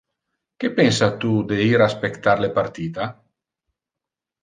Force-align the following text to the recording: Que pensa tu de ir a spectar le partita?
Que 0.63 0.71
pensa 0.79 1.09
tu 1.25 1.35
de 1.53 1.61
ir 1.67 1.83
a 1.89 1.91
spectar 1.97 2.37
le 2.47 2.53
partita? 2.59 3.11